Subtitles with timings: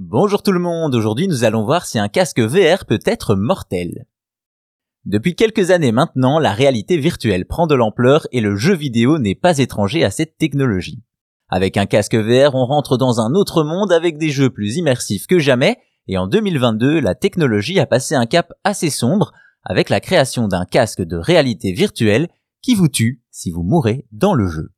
[0.00, 4.06] Bonjour tout le monde, aujourd'hui nous allons voir si un casque VR peut être mortel.
[5.04, 9.34] Depuis quelques années maintenant, la réalité virtuelle prend de l'ampleur et le jeu vidéo n'est
[9.34, 11.02] pas étranger à cette technologie.
[11.48, 15.26] Avec un casque VR, on rentre dans un autre monde avec des jeux plus immersifs
[15.26, 19.32] que jamais, et en 2022, la technologie a passé un cap assez sombre
[19.64, 22.28] avec la création d'un casque de réalité virtuelle
[22.62, 24.70] qui vous tue si vous mourrez dans le jeu.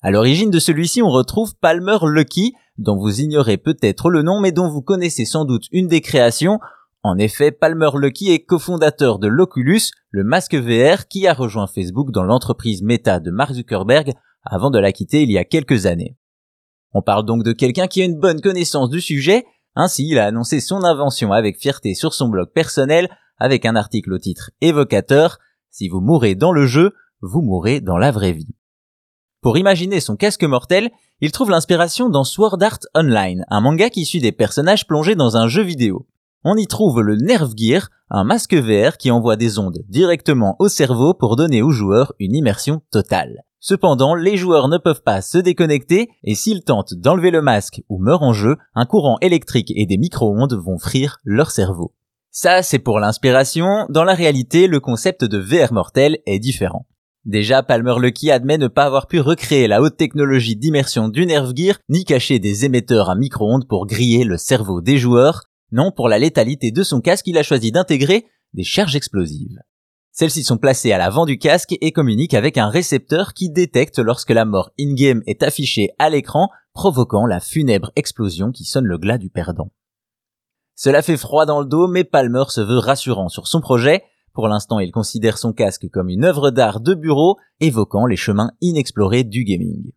[0.00, 4.52] À l'origine de celui-ci, on retrouve Palmer Lucky, dont vous ignorez peut-être le nom, mais
[4.52, 6.60] dont vous connaissez sans doute une des créations.
[7.02, 12.12] En effet, Palmer Lucky est cofondateur de l'Oculus, le masque VR qui a rejoint Facebook
[12.12, 14.12] dans l'entreprise Meta de Mark Zuckerberg
[14.44, 16.16] avant de la quitter il y a quelques années.
[16.92, 20.26] On parle donc de quelqu'un qui a une bonne connaissance du sujet, ainsi il a
[20.26, 23.08] annoncé son invention avec fierté sur son blog personnel
[23.38, 25.38] avec un article au titre évocateur
[25.70, 28.54] Si vous mourrez dans le jeu, vous mourrez dans la vraie vie.
[29.40, 34.04] Pour imaginer son casque mortel, il trouve l'inspiration dans Sword Art Online, un manga qui
[34.04, 36.08] suit des personnages plongés dans un jeu vidéo.
[36.44, 40.68] On y trouve le Nerve Gear, un masque VR qui envoie des ondes directement au
[40.68, 43.44] cerveau pour donner aux joueurs une immersion totale.
[43.60, 47.98] Cependant, les joueurs ne peuvent pas se déconnecter et s'ils tentent d'enlever le masque ou
[47.98, 51.92] meurent en jeu, un courant électrique et des micro-ondes vont frire leur cerveau.
[52.32, 53.86] Ça, c'est pour l'inspiration.
[53.88, 56.86] Dans la réalité, le concept de VR mortel est différent.
[57.28, 61.52] Déjà, Palmer Lucky admet ne pas avoir pu recréer la haute technologie d'immersion du Nerve
[61.54, 65.42] Gear, ni cacher des émetteurs à micro-ondes pour griller le cerveau des joueurs.
[65.70, 69.58] Non, pour la létalité de son casque, il a choisi d'intégrer des charges explosives.
[70.10, 74.30] Celles-ci sont placées à l'avant du casque et communiquent avec un récepteur qui détecte lorsque
[74.30, 79.18] la mort in-game est affichée à l'écran, provoquant la funèbre explosion qui sonne le glas
[79.18, 79.70] du perdant.
[80.76, 84.48] Cela fait froid dans le dos, mais Palmer se veut rassurant sur son projet, pour
[84.48, 89.24] l'instant, il considère son casque comme une œuvre d'art de bureau, évoquant les chemins inexplorés
[89.24, 89.92] du gaming.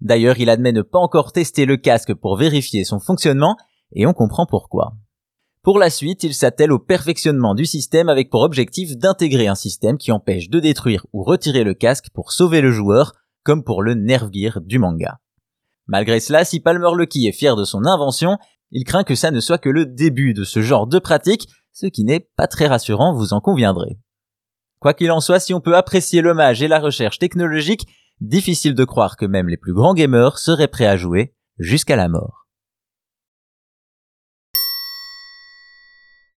[0.00, 3.56] D'ailleurs, il admet ne pas encore tester le casque pour vérifier son fonctionnement,
[3.92, 4.94] et on comprend pourquoi.
[5.62, 9.98] Pour la suite, il s'attelle au perfectionnement du système avec pour objectif d'intégrer un système
[9.98, 13.12] qui empêche de détruire ou retirer le casque pour sauver le joueur,
[13.42, 15.18] comme pour le Nerve Gear du manga.
[15.86, 18.38] Malgré cela, si Palmer Lucky est fier de son invention,
[18.70, 21.86] il craint que ça ne soit que le début de ce genre de pratique ce
[21.86, 23.98] qui n'est pas très rassurant, vous en conviendrez.
[24.80, 27.86] Quoi qu'il en soit, si on peut apprécier l'hommage et la recherche technologique,
[28.20, 32.08] difficile de croire que même les plus grands gamers seraient prêts à jouer jusqu'à la
[32.08, 32.47] mort.